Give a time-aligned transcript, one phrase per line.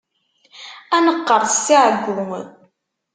[0.95, 2.39] Ad neqqerṣ si ɛeggu.